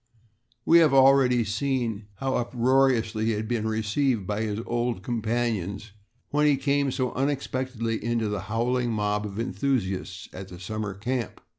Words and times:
We 0.65 0.79
have 0.79 0.95
already 0.95 1.43
seen 1.43 2.07
how 2.15 2.33
uproariously 2.33 3.25
he 3.25 3.31
had 3.33 3.47
been 3.47 3.67
received 3.67 4.25
by 4.25 4.41
his 4.41 4.59
old 4.65 5.03
companions 5.03 5.91
when 6.31 6.47
he 6.47 6.57
came 6.57 6.89
so 6.89 7.11
unexpectedly 7.11 8.03
into 8.03 8.27
the 8.27 8.41
howling 8.49 8.91
mob 8.93 9.27
of 9.27 9.37
enthusiasts 9.37 10.27
at 10.33 10.47
the 10.47 10.59
summer 10.59 10.95
camp. 10.95 11.39